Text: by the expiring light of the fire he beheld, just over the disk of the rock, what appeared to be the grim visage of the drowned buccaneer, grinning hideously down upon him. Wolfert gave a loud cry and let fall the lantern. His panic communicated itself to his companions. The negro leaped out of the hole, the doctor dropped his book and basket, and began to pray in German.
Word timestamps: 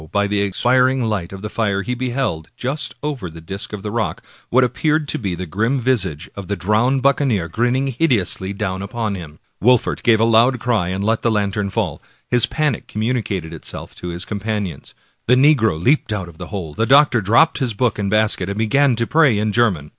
by 0.11 0.25
the 0.25 0.41
expiring 0.41 1.03
light 1.03 1.31
of 1.31 1.43
the 1.43 1.49
fire 1.49 1.83
he 1.83 1.93
beheld, 1.93 2.49
just 2.57 2.95
over 3.03 3.29
the 3.29 3.39
disk 3.39 3.71
of 3.71 3.83
the 3.83 3.91
rock, 3.91 4.23
what 4.49 4.63
appeared 4.63 5.07
to 5.07 5.19
be 5.19 5.35
the 5.35 5.45
grim 5.45 5.79
visage 5.79 6.27
of 6.35 6.47
the 6.47 6.55
drowned 6.55 7.03
buccaneer, 7.03 7.47
grinning 7.47 7.85
hideously 7.85 8.51
down 8.51 8.81
upon 8.81 9.13
him. 9.13 9.37
Wolfert 9.63 10.01
gave 10.01 10.19
a 10.19 10.23
loud 10.25 10.59
cry 10.59 10.87
and 10.87 11.03
let 11.03 11.21
fall 11.21 11.29
the 11.29 11.35
lantern. 11.35 11.97
His 12.31 12.47
panic 12.47 12.87
communicated 12.87 13.53
itself 13.53 13.93
to 13.95 14.07
his 14.07 14.25
companions. 14.25 14.95
The 15.27 15.35
negro 15.35 15.79
leaped 15.79 16.11
out 16.11 16.27
of 16.27 16.39
the 16.39 16.47
hole, 16.47 16.73
the 16.73 16.87
doctor 16.87 17.21
dropped 17.21 17.59
his 17.59 17.75
book 17.75 17.99
and 17.99 18.09
basket, 18.09 18.49
and 18.49 18.57
began 18.57 18.95
to 18.95 19.05
pray 19.05 19.37
in 19.37 19.51
German. 19.51 19.89